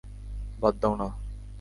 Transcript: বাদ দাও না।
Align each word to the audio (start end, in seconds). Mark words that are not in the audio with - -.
বাদ 0.59 0.75
দাও 0.81 0.93
না। 0.95 1.07